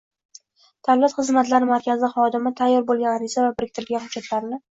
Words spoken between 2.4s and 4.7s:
tayyor bo‘lgan ariza va biriktirilgan hujjatlarni